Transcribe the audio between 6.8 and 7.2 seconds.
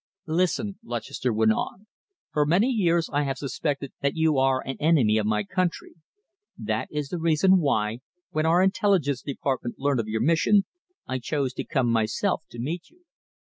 is the